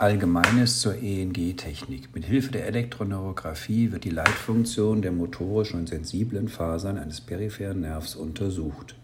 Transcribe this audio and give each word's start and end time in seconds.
Allgemeines 0.00 0.80
zur 0.80 0.94
ENG-Technik. 0.94 2.14
Mit 2.14 2.24
Hilfe 2.24 2.50
der 2.52 2.66
Elektroneurographie 2.66 3.92
wird 3.92 4.04
die 4.04 4.08
Leitfunktion 4.08 5.02
der 5.02 5.12
motorischen 5.12 5.80
und 5.80 5.90
sensiblen 5.90 6.48
Fasern 6.48 6.96
eines 6.96 7.20
peripheren 7.20 7.82
Nervs 7.82 8.14
untersucht. 8.14 8.94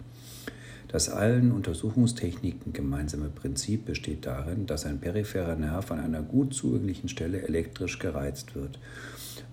Das 0.89 1.11
allen 1.11 1.53
Untersuchungstechniken 1.53 2.73
gemeinsame 2.73 3.29
Prinzip 3.29 3.85
besteht 3.85 4.25
darin, 4.25 4.65
dass 4.65 4.87
ein 4.87 4.99
peripherer 4.99 5.57
Nerv 5.57 5.91
an 5.93 6.01
einer 6.01 6.23
gut 6.23 6.55
zugänglichen 6.55 7.11
Stelle 7.11 7.43
elektrisch 7.43 7.99
gereizt 7.99 8.55
wird 8.55 8.79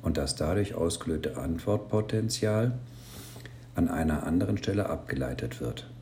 und 0.01 0.15
das 0.15 0.37
dadurch 0.37 0.75
ausgelöste 0.75 1.35
Antwortpotenzial 1.35 2.71
an 3.75 3.89
einer 3.89 4.25
anderen 4.25 4.57
Stelle 4.57 4.89
abgeleitet 4.89 5.59
wird. 5.59 5.92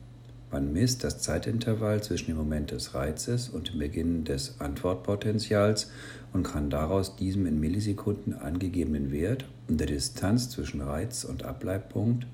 Man 0.52 0.70
misst 0.70 1.02
das 1.02 1.18
Zeitintervall 1.18 2.02
zwischen 2.02 2.26
dem 2.26 2.36
Moment 2.36 2.72
des 2.72 2.94
Reizes 2.94 3.48
und 3.48 3.70
dem 3.70 3.78
Beginn 3.78 4.24
des 4.24 4.60
Antwortpotentials 4.60 5.90
und 6.34 6.42
kann 6.42 6.68
daraus 6.68 7.16
diesem 7.16 7.46
in 7.46 7.58
Millisekunden 7.58 8.34
angegebenen 8.34 9.10
Wert 9.10 9.46
und 9.66 9.80
der 9.80 9.86
Distanz 9.86 10.50
zwischen 10.50 10.82
Reiz 10.82 11.24
und 11.24 11.44
Ableitpunkt 11.44 12.26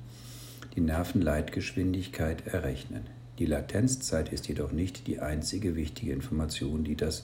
die 0.74 0.80
Nervenleitgeschwindigkeit 0.80 2.44
errechnen. 2.48 3.02
Die 3.38 3.46
Latenzzeit 3.46 4.32
ist 4.32 4.48
jedoch 4.48 4.72
nicht 4.72 5.06
die 5.06 5.20
einzige 5.20 5.77
wichtige 5.77 6.12
Information, 6.12 6.82
die 6.82 6.96
das 6.96 7.22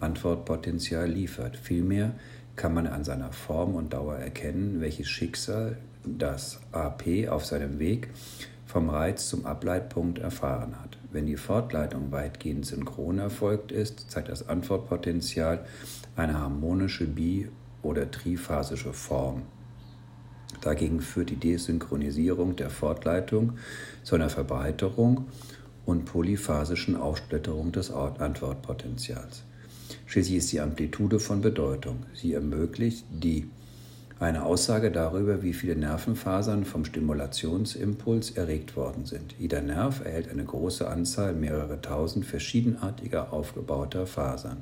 Antwortpotential 0.00 1.06
liefert. 1.06 1.58
Vielmehr 1.58 2.14
kann 2.56 2.72
man 2.72 2.86
an 2.86 3.04
seiner 3.04 3.32
Form 3.32 3.74
und 3.74 3.92
Dauer 3.92 4.16
erkennen, 4.16 4.80
welches 4.80 5.08
Schicksal 5.08 5.76
das 6.02 6.60
AP 6.72 7.28
auf 7.28 7.44
seinem 7.44 7.78
Weg 7.78 8.08
vom 8.70 8.88
Reiz 8.88 9.28
zum 9.28 9.46
Ableitpunkt 9.46 10.20
erfahren 10.20 10.76
hat. 10.80 10.96
Wenn 11.10 11.26
die 11.26 11.36
Fortleitung 11.36 12.12
weitgehend 12.12 12.64
synchron 12.64 13.18
erfolgt 13.18 13.72
ist, 13.72 14.10
zeigt 14.10 14.28
das 14.28 14.48
Antwortpotential 14.48 15.64
eine 16.14 16.38
harmonische 16.38 17.06
bi- 17.06 17.48
oder 17.82 18.08
triphasische 18.10 18.92
Form. 18.92 19.42
Dagegen 20.60 21.00
führt 21.00 21.30
die 21.30 21.36
Desynchronisierung 21.36 22.54
der 22.54 22.70
Fortleitung 22.70 23.54
zu 24.04 24.14
einer 24.14 24.30
Verbreiterung 24.30 25.26
und 25.84 26.04
polyphasischen 26.04 26.94
Aufsplitterung 26.94 27.72
des 27.72 27.90
Antwortpotentials. 27.90 29.42
Schließlich 30.06 30.36
ist 30.36 30.52
die 30.52 30.60
Amplitude 30.60 31.18
von 31.18 31.40
Bedeutung. 31.40 32.06
Sie 32.14 32.34
ermöglicht 32.34 33.04
die 33.10 33.50
eine 34.20 34.44
Aussage 34.44 34.90
darüber, 34.90 35.42
wie 35.42 35.54
viele 35.54 35.76
Nervenfasern 35.76 36.66
vom 36.66 36.84
Stimulationsimpuls 36.84 38.32
erregt 38.32 38.76
worden 38.76 39.06
sind. 39.06 39.34
Jeder 39.38 39.62
Nerv 39.62 40.04
erhält 40.04 40.28
eine 40.28 40.44
große 40.44 40.86
Anzahl, 40.86 41.32
mehrere 41.32 41.80
tausend 41.80 42.26
verschiedenartiger 42.26 43.32
aufgebauter 43.32 44.06
Fasern. 44.06 44.58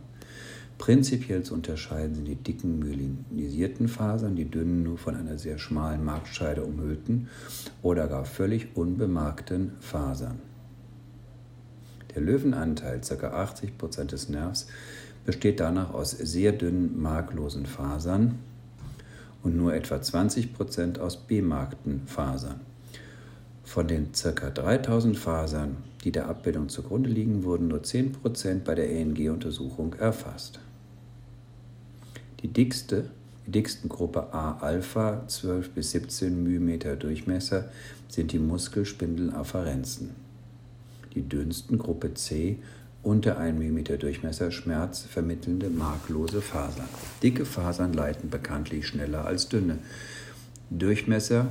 Prinzipiell 0.79 1.43
zu 1.43 1.55
unterscheiden 1.55 2.15
sind 2.15 2.27
die 2.27 2.37
dicken 2.37 2.79
myelinisierten 2.79 3.89
Fasern, 3.89 4.37
die 4.37 4.45
dünnen, 4.45 4.85
nur 4.85 4.97
von 4.97 5.17
einer 5.17 5.39
sehr 5.39 5.59
schmalen 5.59 6.05
Marktscheide 6.05 6.63
umhüllten 6.63 7.29
oder 7.83 8.07
gar 8.07 8.25
völlig 8.25 8.77
unbemarkten 8.77 9.73
Fasern. 9.81 10.39
Der 12.15 12.23
Löwenanteil, 12.23 13.01
ca. 13.01 13.45
80% 13.45 14.05
des 14.05 14.29
Nervs, 14.29 14.69
besteht 15.27 15.59
danach 15.59 15.93
aus 15.93 16.13
sehr 16.13 16.53
dünnen, 16.53 17.03
marklosen 17.03 17.67
Fasern, 17.67 18.39
und 19.43 19.57
nur 19.57 19.75
etwa 19.75 20.01
20 20.01 20.55
Prozent 20.55 20.99
aus 20.99 21.17
bemarkten 21.17 22.03
Fasern. 22.07 22.61
Von 23.65 23.87
den 23.87 24.13
ca. 24.13 24.51
3000 24.51 25.19
Fasern, 25.19 25.77
die 26.03 26.11
der 26.11 26.29
Abbildung 26.29 26.69
zugrunde 26.69 27.11
liegen, 27.11 27.45
wurden 27.45 27.69
nur 27.69 27.83
10 27.83 28.13
Prozent 28.13 28.65
bei 28.65 28.75
der 28.75 28.91
ENG-Untersuchung 28.91 29.95
erfasst. 29.95 30.59
Die 32.41 32.49
dickste, 32.49 33.11
die 33.47 33.53
dicksten 33.53 33.89
Gruppe 33.89 34.33
A-Alpha, 34.33 35.27
12 35.27 35.71
bis 35.71 35.91
17 35.91 36.43
μm 36.43 36.99
Durchmesser, 36.99 37.69
sind 38.09 38.33
die 38.33 38.39
Muskelspindelafferenzen. 38.39 40.11
Die 41.15 41.29
dünnsten 41.29 41.79
Gruppe 41.79 42.15
C 42.15 42.59
unter 43.09 43.39
1 43.39 43.59
mm 43.59 43.99
Durchmesser 43.99 44.51
schmerzvermittelnde 44.51 45.71
marklose 45.71 46.43
Fasern. 46.43 46.89
Dicke 47.23 47.47
Fasern 47.47 47.95
leiten 47.95 48.29
bekanntlich 48.29 48.87
schneller 48.87 49.25
als 49.25 49.49
dünne. 49.49 49.79
Durchmesser 50.69 51.49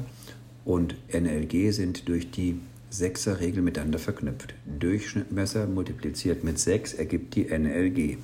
und 0.66 0.94
NLG 1.12 1.72
sind 1.72 2.08
durch 2.10 2.30
die 2.30 2.60
Sechserregel 2.92 3.64
miteinander 3.64 3.98
verknüpft. 3.98 4.54
Durchmesser 4.80 5.66
multipliziert 5.66 6.44
mit 6.44 6.60
6 6.60 6.94
ergibt 6.94 7.34
die 7.34 7.46
NLG. 7.46 8.18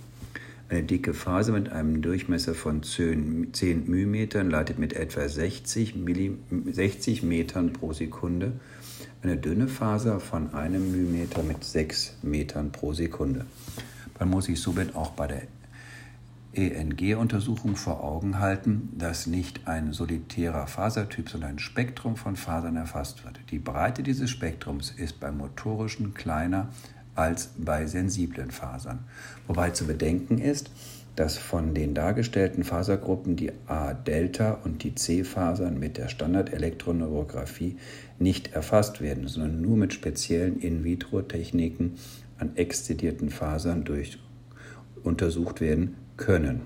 Eine 0.73 0.81
dicke 0.81 1.13
Phase 1.13 1.51
mit 1.51 1.72
einem 1.72 2.01
Durchmesser 2.01 2.56
von 2.56 2.81
10 2.81 3.51
μm 3.85 4.50
leitet 4.50 4.79
mit 4.79 4.94
etwa 4.94 5.29
60, 5.29 5.95
Milli 5.97 6.35
60 6.66 7.22
Metern 7.22 7.73
pro 7.73 7.94
Sekunde 7.94 8.53
eine 9.22 9.38
dünne 9.38 9.67
Faser 9.67 10.19
von 10.19 10.56
einem 10.56 10.91
Millimeter 10.91 11.44
mit 11.44 11.63
6 11.63 12.17
Metern 12.23 12.72
pro 12.72 12.91
Sekunde. 12.91 13.45
Man 14.17 14.31
muss 14.31 14.45
sich 14.45 14.59
somit 14.59 14.95
auch 14.95 15.11
bei 15.11 15.28
der 15.28 15.44
ENG-Untersuchung 16.53 17.75
vor 17.75 18.03
Augen 18.03 18.40
halten, 18.40 18.90
dass 18.97 19.28
nicht 19.28 19.67
ein 19.67 19.94
solitärer 19.94 20.66
Fasertyp, 20.66 21.29
sondern 21.29 21.51
ein 21.51 21.59
Spektrum 21.59 22.16
von 22.16 22.35
Fasern 22.35 22.78
erfasst 22.78 23.23
wird. 23.23 23.40
Die 23.51 23.59
Breite 23.59 24.01
dieses 24.01 24.31
Spektrums 24.31 24.90
ist 24.90 25.19
beim 25.19 25.38
motorischen 25.38 26.16
kleiner 26.16 26.69
als 27.16 27.51
bei 27.57 27.85
sensiblen 27.85 28.51
Fasern. 28.51 29.00
Wobei 29.47 29.72
zu 29.72 29.85
bedenken 29.85 30.38
ist, 30.38 30.72
dass 31.16 31.38
von 31.38 31.75
den 31.75 31.94
dargestellten 31.94 32.63
Fasergruppen 32.63 33.35
die 33.35 33.51
A-Delta 33.68 34.59
und 34.63 34.84
die 34.84 34.96
C-Fasern 34.96 35.78
mit 35.78 35.97
der 35.97 36.07
Standard-Elektroneurographie 36.07 37.78
nicht 38.18 38.53
erfasst 38.53 39.00
werden, 39.00 39.28
sondern 39.28 39.62
nur 39.62 39.78
mit 39.78 39.94
speziellen 39.94 40.59
In-vitro-Techniken 40.59 42.00
an 42.40 42.56
exzidierten 42.56 43.29
Fasern 43.29 43.84
durch 43.84 44.18
untersucht 45.03 45.62
werden 45.62 45.96
können. 46.18 46.62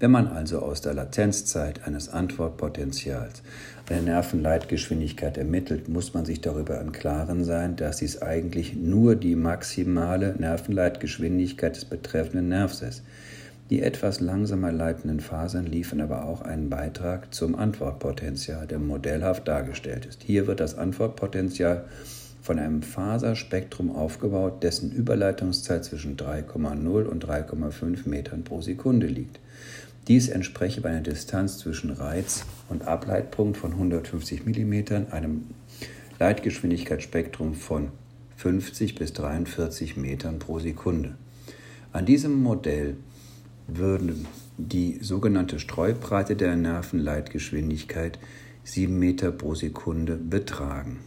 Wenn 0.00 0.12
man 0.12 0.28
also 0.28 0.60
aus 0.60 0.80
der 0.80 0.94
Latenzzeit 0.94 1.84
eines 1.84 2.08
Antwortpotentials 2.08 3.42
eine 3.90 4.02
Nervenleitgeschwindigkeit 4.02 5.36
ermittelt, 5.36 5.88
muss 5.88 6.14
man 6.14 6.24
sich 6.24 6.40
darüber 6.40 6.80
im 6.80 6.92
Klaren 6.92 7.42
sein, 7.42 7.74
dass 7.74 7.96
dies 7.96 8.22
eigentlich 8.22 8.76
nur 8.76 9.16
die 9.16 9.34
maximale 9.34 10.36
Nervenleitgeschwindigkeit 10.38 11.74
des 11.74 11.84
betreffenden 11.84 12.48
Nervs 12.48 12.82
ist. 12.82 13.02
Die 13.70 13.82
etwas 13.82 14.20
langsamer 14.20 14.70
leitenden 14.70 15.18
Fasern 15.18 15.66
liefern 15.66 16.00
aber 16.00 16.26
auch 16.26 16.42
einen 16.42 16.70
Beitrag 16.70 17.34
zum 17.34 17.56
Antwortpotential, 17.56 18.68
der 18.68 18.78
modellhaft 18.78 19.48
dargestellt 19.48 20.06
ist. 20.06 20.22
Hier 20.22 20.46
wird 20.46 20.60
das 20.60 20.78
Antwortpotential 20.78 21.84
von 22.40 22.60
einem 22.60 22.82
Faserspektrum 22.82 23.94
aufgebaut, 23.94 24.62
dessen 24.62 24.92
Überleitungszeit 24.92 25.84
zwischen 25.84 26.16
3,0 26.16 27.04
und 27.04 27.26
3,5 27.26 28.08
Metern 28.08 28.44
pro 28.44 28.62
Sekunde 28.62 29.06
liegt. 29.06 29.40
Dies 30.08 30.30
entspreche 30.30 30.80
bei 30.80 30.88
einer 30.88 31.02
Distanz 31.02 31.58
zwischen 31.58 31.90
Reiz 31.90 32.46
und 32.70 32.88
Ableitpunkt 32.88 33.58
von 33.58 33.72
150 33.72 34.46
mm 34.46 35.10
einem 35.10 35.44
Leitgeschwindigkeitsspektrum 36.18 37.54
von 37.54 37.90
50 38.36 38.94
bis 38.94 39.12
43 39.12 39.98
Metern 39.98 40.38
pro 40.38 40.60
Sekunde. 40.60 41.16
An 41.92 42.06
diesem 42.06 42.42
Modell 42.42 42.96
würden 43.66 44.26
die 44.56 44.98
sogenannte 45.02 45.60
Streubreite 45.60 46.36
der 46.36 46.56
Nervenleitgeschwindigkeit 46.56 48.18
7 48.64 48.98
Meter 48.98 49.30
pro 49.30 49.54
Sekunde 49.54 50.16
betragen. 50.16 51.00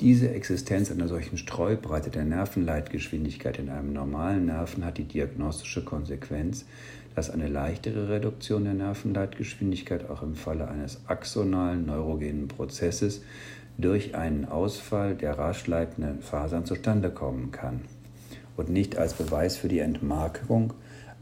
Diese 0.00 0.28
Existenz 0.28 0.90
einer 0.90 1.08
solchen 1.08 1.38
Streubreite 1.38 2.10
der 2.10 2.26
Nervenleitgeschwindigkeit 2.26 3.58
in 3.58 3.70
einem 3.70 3.94
normalen 3.94 4.44
Nerven 4.44 4.84
hat 4.84 4.98
die 4.98 5.04
diagnostische 5.04 5.82
Konsequenz, 5.84 6.66
dass 7.14 7.30
eine 7.30 7.48
leichtere 7.48 8.10
Reduktion 8.10 8.64
der 8.64 8.74
Nervenleitgeschwindigkeit 8.74 10.10
auch 10.10 10.22
im 10.22 10.34
Falle 10.34 10.68
eines 10.68 11.00
axonalen 11.06 11.86
neurogenen 11.86 12.46
Prozesses 12.46 13.22
durch 13.78 14.14
einen 14.14 14.44
Ausfall 14.44 15.14
der 15.14 15.38
rasch 15.38 15.66
leitenden 15.66 16.20
Fasern 16.20 16.66
zustande 16.66 17.08
kommen 17.08 17.50
kann 17.50 17.80
und 18.58 18.68
nicht 18.68 18.98
als 18.98 19.14
Beweis 19.14 19.56
für 19.56 19.68
die 19.68 19.78
Entmarkung 19.78 20.74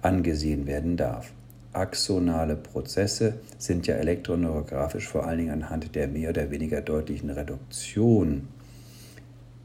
angesehen 0.03 0.67
werden 0.67 0.97
darf. 0.97 1.31
Axonale 1.73 2.57
Prozesse 2.57 3.35
sind 3.57 3.87
ja 3.87 3.95
elektroneurografisch 3.95 5.07
vor 5.07 5.27
allen 5.27 5.39
Dingen 5.39 5.63
anhand 5.63 5.95
der 5.95 6.09
mehr 6.09 6.31
oder 6.31 6.51
weniger 6.51 6.81
deutlichen 6.81 7.31
Reduktion 7.31 8.49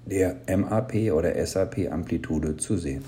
der 0.06 0.38
MAP 0.48 1.12
oder 1.12 1.46
SAP-Amplitude 1.46 2.58
zu 2.58 2.78
sehen. 2.78 3.04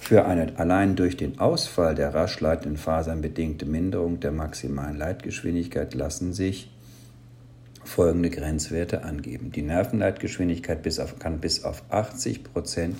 Für 0.00 0.24
eine 0.24 0.58
allein 0.58 0.96
durch 0.96 1.16
den 1.16 1.38
Ausfall 1.38 1.94
der 1.94 2.14
rasch 2.14 2.40
leitenden 2.40 2.78
Fasern 2.78 3.20
bedingte 3.20 3.66
Minderung 3.66 4.20
der 4.20 4.32
maximalen 4.32 4.96
Leitgeschwindigkeit 4.96 5.92
lassen 5.94 6.32
sich 6.32 6.70
folgende 7.84 8.30
Grenzwerte 8.30 9.04
angeben. 9.04 9.52
Die 9.52 9.62
Nervenleitgeschwindigkeit 9.62 10.82
bis 10.82 10.98
auf, 10.98 11.18
kann 11.18 11.40
bis 11.40 11.64
auf 11.64 11.82
80 11.90 12.44
Prozent 12.44 12.96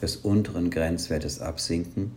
des 0.00 0.16
unteren 0.16 0.70
Grenzwertes 0.70 1.40
absinken, 1.40 2.12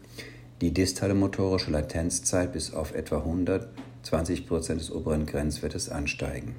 die 0.61 0.73
distale 0.73 1.13
motorische 1.13 1.71
Latenzzeit 1.71 2.53
bis 2.53 2.73
auf 2.73 2.93
etwa 2.93 3.17
120 3.17 4.47
Prozent 4.47 4.79
des 4.79 4.91
oberen 4.91 5.25
Grenzwertes 5.25 5.89
ansteigen. 5.89 6.55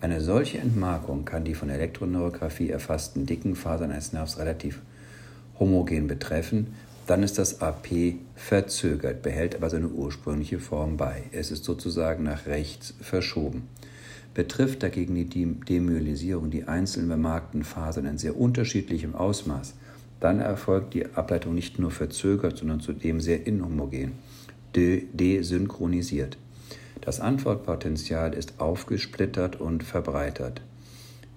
Eine 0.00 0.20
solche 0.20 0.58
Entmarkung 0.58 1.24
kann 1.24 1.44
die 1.44 1.54
von 1.54 1.70
Elektroneurographie 1.70 2.70
erfassten 2.70 3.24
dicken 3.24 3.56
Fasern 3.56 3.90
eines 3.90 4.12
Nervs 4.12 4.38
relativ 4.38 4.80
homogen 5.58 6.06
betreffen, 6.06 6.74
dann 7.06 7.22
ist 7.22 7.38
das 7.38 7.62
AP 7.62 8.16
verzögert, 8.34 9.22
behält 9.22 9.54
aber 9.54 9.70
seine 9.70 9.88
ursprüngliche 9.88 10.58
Form 10.58 10.96
bei. 10.96 11.22
Es 11.32 11.50
ist 11.50 11.64
sozusagen 11.64 12.24
nach 12.24 12.46
rechts 12.46 12.94
verschoben. 13.00 13.68
Betrifft 14.34 14.82
dagegen 14.82 15.14
die 15.14 15.46
Demyelisierung 15.46 16.50
die 16.50 16.64
einzelnen 16.64 17.08
bemarkten 17.08 17.64
Fasern 17.64 18.04
in 18.04 18.18
sehr 18.18 18.38
unterschiedlichem 18.38 19.14
Ausmaß, 19.14 19.74
dann 20.20 20.40
erfolgt 20.40 20.94
die 20.94 21.06
Ableitung 21.06 21.54
nicht 21.54 21.78
nur 21.78 21.90
verzögert, 21.90 22.58
sondern 22.58 22.80
zudem 22.80 23.20
sehr 23.20 23.46
inhomogen, 23.46 24.12
desynchronisiert. 24.74 26.36
Das 27.06 27.20
Antwortpotenzial 27.20 28.34
ist 28.34 28.54
aufgesplittert 28.58 29.60
und 29.60 29.84
verbreitert. 29.84 30.60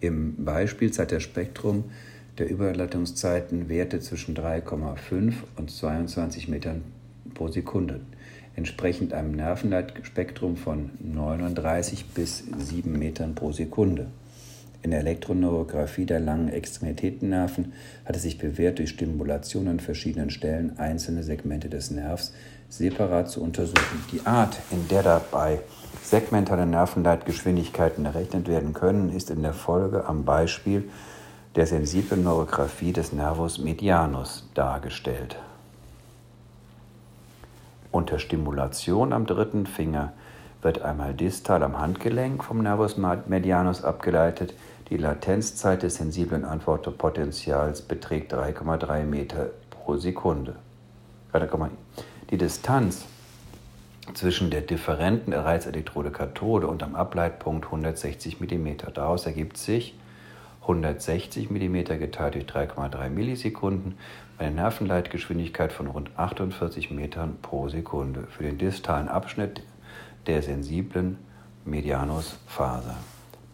Im 0.01 0.44
Beispiel 0.44 0.92
zeigt 0.92 1.12
das 1.12 1.21
Spektrum 1.21 1.83
der 2.39 2.50
Überleitungszeiten 2.50 3.69
Werte 3.69 4.00
zwischen 4.00 4.36
3,5 4.36 5.33
und 5.57 5.69
22 5.69 6.48
Metern 6.48 6.81
pro 7.36 7.50
Sekunde, 7.50 8.00
entsprechend 8.56 9.13
einem 9.13 9.33
Nervenleitspektrum 9.33 10.57
von 10.57 10.89
39 11.01 12.07
bis 12.16 12.45
7 12.57 12.92
Metern 12.92 13.36
pro 13.36 13.51
Sekunde. 13.51 14.07
In 14.81 14.92
der 14.92 15.02
Elektroneurographie 15.02 16.06
der 16.06 16.22
langen 16.22 16.48
Extremitätennerven 16.48 17.74
hat 18.06 18.16
es 18.16 18.22
sich 18.22 18.38
bewährt, 18.38 18.80
durch 18.80 18.92
Stimulation 18.92 19.68
an 19.68 19.80
verschiedenen 19.81 20.30
Stellen 20.30 20.80
einzelne 20.80 21.24
Segmente 21.24 21.68
des 21.70 21.92
Nervs 21.92 22.34
separat 22.70 23.30
zu 23.30 23.42
untersuchen. 23.42 24.04
Die 24.14 24.26
Art, 24.26 24.58
in 24.72 24.88
der 24.88 25.04
dabei 25.04 25.60
segmentale 26.02 26.66
Nervenleitgeschwindigkeiten 26.66 28.06
errechnet 28.06 28.48
werden 28.48 28.74
können, 28.74 29.10
ist 29.10 29.31
in 29.31 29.42
der 29.42 29.54
Folge 29.54 30.06
am 30.06 30.24
Beispiel 30.24 30.90
der 31.56 31.66
sensiblen 31.66 32.24
Neurographie 32.24 32.94
des 32.94 33.12
Nervus 33.12 33.58
medianus 33.58 34.48
dargestellt. 34.54 35.36
Unter 37.92 38.20
Stimulation 38.20 39.12
am 39.14 39.26
dritten 39.26 39.66
Finger 39.66 40.14
wird 40.62 40.81
einmal 40.81 41.14
distal 41.14 41.64
am 41.64 41.80
Handgelenk 41.80 42.44
vom 42.44 42.62
Nervus 42.62 42.98
medianus 42.98 43.84
abgeleitet. 43.84 44.54
Die 44.90 44.98
Latenzzeit 44.98 45.84
des 45.84 45.96
sensiblen 45.96 46.46
Antwortpotentials 46.46 47.84
beträgt 47.84 48.34
3,3 48.34 49.04
Meter 49.04 49.52
pro 49.70 49.98
Sekunde. 49.98 50.56
Die 52.32 52.38
Distanz 52.38 53.06
zwischen 54.16 54.50
der 54.50 54.62
differenten 54.62 55.32
Reizelektrode 55.34 56.10
Kathode 56.10 56.68
und 56.68 56.82
am 56.82 56.96
Ableitpunkt 56.96 57.66
160 57.66 58.40
mm. 58.40 58.68
Daraus 58.96 59.28
ergibt 59.28 59.58
sich 59.58 59.94
160 60.62 61.52
mm 61.52 61.84
geteilt 62.00 62.34
durch 62.34 62.46
3,3 62.46 63.10
Millisekunden 63.10 63.96
bei 64.40 64.46
einer 64.46 64.56
Nervenleitgeschwindigkeit 64.56 65.72
von 65.72 65.86
rund 65.86 66.10
48 66.18 66.90
Metern 66.90 67.38
pro 67.44 67.70
Sekunde 67.70 68.28
für 68.30 68.42
den 68.42 68.58
distalen 68.58 69.08
Abschnitt 69.08 69.62
der 70.26 70.42
sensiblen 70.42 71.18
Medianusfaser. 71.66 72.96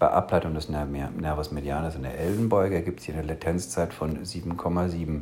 Bei 0.05 0.11
Ableitung 0.11 0.53
des 0.53 0.69
Nervus 0.69 1.49
medianus 1.49 1.95
in 1.95 2.03
der 2.03 2.19
Ellenbeuge 2.19 2.75
ergibt 2.75 3.01
sich 3.01 3.11
eine 3.15 3.23
Latenzzeit 3.23 3.91
von 3.91 4.23
7,7 4.23 5.21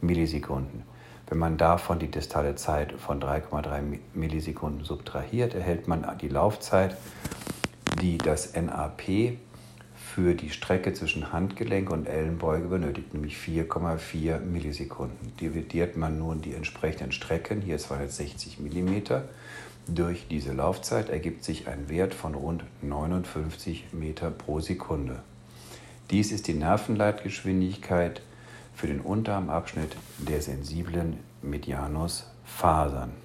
Millisekunden. 0.00 0.82
Wenn 1.28 1.38
man 1.38 1.56
davon 1.56 2.00
die 2.00 2.10
distale 2.10 2.56
Zeit 2.56 2.94
von 2.94 3.20
3,3 3.20 4.00
Millisekunden 4.12 4.84
subtrahiert, 4.84 5.54
erhält 5.54 5.86
man 5.86 6.04
die 6.20 6.26
Laufzeit, 6.26 6.96
die 8.00 8.18
das 8.18 8.54
NAP 8.54 9.38
für 9.94 10.34
die 10.34 10.50
Strecke 10.50 10.92
zwischen 10.94 11.32
Handgelenk 11.32 11.88
und 11.90 12.08
Ellenbeuge 12.08 12.66
benötigt, 12.66 13.14
nämlich 13.14 13.36
4,4 13.36 14.40
Millisekunden. 14.40 15.36
Dividiert 15.36 15.96
man 15.96 16.18
nun 16.18 16.42
die 16.42 16.54
entsprechenden 16.54 17.12
Strecken, 17.12 17.60
hier 17.60 17.78
260 17.78 18.58
mm, 18.58 19.02
durch 19.86 20.26
diese 20.28 20.52
Laufzeit 20.52 21.10
ergibt 21.10 21.44
sich 21.44 21.68
ein 21.68 21.88
Wert 21.88 22.14
von 22.14 22.34
rund 22.34 22.64
59 22.82 23.86
Meter 23.92 24.30
pro 24.30 24.60
Sekunde. 24.60 25.22
Dies 26.10 26.32
ist 26.32 26.48
die 26.48 26.54
Nervenleitgeschwindigkeit 26.54 28.22
für 28.74 28.86
den 28.86 29.00
Unterarmabschnitt 29.00 29.96
der 30.18 30.40
sensiblen 30.40 31.18
Medianusfasern. 31.42 33.23